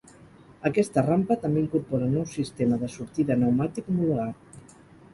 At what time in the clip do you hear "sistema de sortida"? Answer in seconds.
2.33-3.41